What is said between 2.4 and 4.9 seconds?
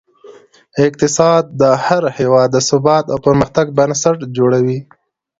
د ثبات او پرمختګ بنسټ جوړوي.